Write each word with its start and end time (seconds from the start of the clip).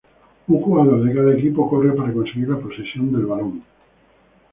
Un 0.47 0.57
jugador 0.59 1.05
de 1.05 1.13
cada 1.13 1.35
equipo 1.37 1.69
corre 1.69 1.91
para 1.93 2.11
conseguir 2.11 2.49
la 2.49 2.57
posesión 2.59 3.11
del 3.11 3.27
balón. 3.27 3.61